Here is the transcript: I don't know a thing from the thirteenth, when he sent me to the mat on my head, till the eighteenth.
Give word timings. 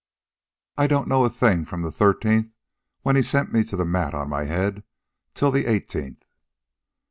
I 0.79 0.87
don't 0.87 1.07
know 1.07 1.25
a 1.25 1.29
thing 1.29 1.63
from 1.63 1.83
the 1.83 1.91
thirteenth, 1.91 2.49
when 3.03 3.15
he 3.15 3.21
sent 3.21 3.53
me 3.53 3.63
to 3.65 3.75
the 3.77 3.85
mat 3.85 4.15
on 4.15 4.29
my 4.29 4.45
head, 4.45 4.81
till 5.35 5.51
the 5.51 5.67
eighteenth. 5.67 6.23